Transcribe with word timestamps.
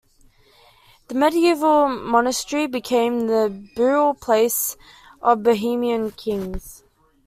The 1.09 1.13
medieval 1.13 1.87
monastery 1.87 2.65
became 2.65 3.27
the 3.27 3.53
burial 3.75 4.15
place 4.15 4.75
of 5.21 5.43
Bohemian 5.43 6.09
kings. 6.09 6.83